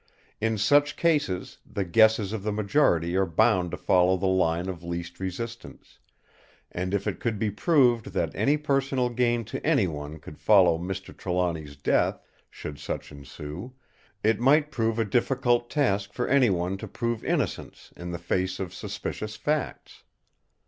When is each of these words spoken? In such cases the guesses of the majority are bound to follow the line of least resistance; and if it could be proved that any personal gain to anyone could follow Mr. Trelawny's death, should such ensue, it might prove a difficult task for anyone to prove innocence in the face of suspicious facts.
In 0.39 0.57
such 0.57 0.95
cases 0.97 1.59
the 1.63 1.85
guesses 1.85 2.33
of 2.33 2.41
the 2.41 2.51
majority 2.51 3.15
are 3.15 3.27
bound 3.27 3.69
to 3.69 3.77
follow 3.77 4.17
the 4.17 4.25
line 4.25 4.67
of 4.67 4.81
least 4.83 5.19
resistance; 5.19 5.99
and 6.71 6.95
if 6.95 7.05
it 7.05 7.19
could 7.19 7.37
be 7.37 7.51
proved 7.51 8.07
that 8.13 8.33
any 8.35 8.57
personal 8.57 9.09
gain 9.11 9.45
to 9.45 9.63
anyone 9.63 10.17
could 10.17 10.39
follow 10.39 10.79
Mr. 10.79 11.15
Trelawny's 11.15 11.75
death, 11.75 12.19
should 12.49 12.79
such 12.79 13.11
ensue, 13.11 13.75
it 14.23 14.39
might 14.39 14.71
prove 14.71 14.97
a 14.97 15.05
difficult 15.05 15.69
task 15.69 16.13
for 16.13 16.27
anyone 16.27 16.77
to 16.77 16.87
prove 16.87 17.23
innocence 17.23 17.93
in 17.95 18.09
the 18.09 18.17
face 18.17 18.59
of 18.59 18.73
suspicious 18.73 19.35
facts. 19.35 20.01